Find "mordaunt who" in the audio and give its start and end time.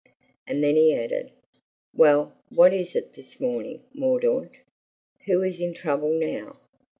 3.93-5.43